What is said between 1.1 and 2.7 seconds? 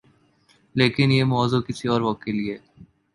یہ موضوع کسی اور وقت کے لئے۔